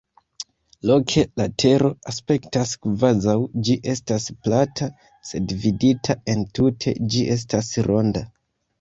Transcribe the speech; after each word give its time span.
Loke 0.91 1.25
la 1.41 1.45
Tero 1.63 1.91
aspektas 2.13 2.73
kvazaŭ 2.87 3.37
ĝi 3.69 3.77
estas 3.95 4.27
plata, 4.41 4.91
sed 5.33 5.57
vidita 5.63 6.21
entute 6.37 6.99
ĝi 7.15 7.27
estas 7.39 7.75
ronda. 7.93 8.31